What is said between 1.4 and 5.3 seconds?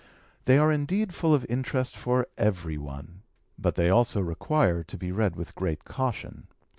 interest for every one. But they also require to be